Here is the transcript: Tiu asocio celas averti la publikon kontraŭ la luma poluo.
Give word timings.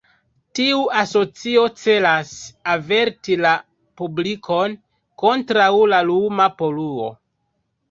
Tiu 0.59 0.77
asocio 1.01 1.65
celas 1.81 2.31
averti 2.77 3.37
la 3.47 3.53
publikon 4.03 4.75
kontraŭ 5.27 5.71
la 5.95 6.03
luma 6.11 6.51
poluo. 6.65 7.15